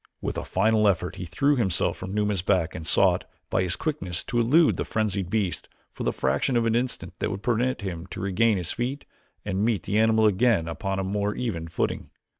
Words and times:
With 0.19 0.35
a 0.35 0.43
final 0.43 0.87
effort 0.87 1.17
he 1.17 1.25
threw 1.25 1.55
himself 1.57 1.95
from 1.95 2.11
Numa's 2.11 2.41
back 2.41 2.73
and 2.73 2.87
sought, 2.87 3.25
by 3.51 3.61
his 3.61 3.75
quickness, 3.75 4.23
to 4.23 4.39
elude 4.39 4.77
the 4.77 4.83
frenzied 4.83 5.29
beast 5.29 5.69
for 5.91 6.01
the 6.03 6.11
fraction 6.11 6.57
of 6.57 6.65
an 6.65 6.73
instant 6.73 7.13
that 7.19 7.29
would 7.29 7.43
permit 7.43 7.81
him 7.81 8.07
to 8.07 8.19
regain 8.19 8.57
his 8.57 8.71
feet 8.71 9.05
and 9.45 9.63
meet 9.63 9.83
the 9.83 9.99
animal 9.99 10.25
again 10.25 10.67
upon 10.67 10.97
a 10.97 11.03
more 11.03 11.35
even 11.35 11.67
footing. 11.67 12.09